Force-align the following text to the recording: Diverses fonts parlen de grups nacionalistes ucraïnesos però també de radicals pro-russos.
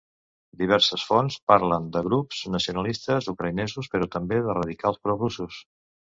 Diverses 0.59 1.03
fonts 1.09 1.37
parlen 1.51 1.85
de 1.97 2.01
grups 2.07 2.39
nacionalistes 2.55 3.29
ucraïnesos 3.35 3.93
però 3.93 4.09
també 4.19 4.43
de 4.51 4.59
radicals 4.61 5.01
pro-russos. 5.07 5.63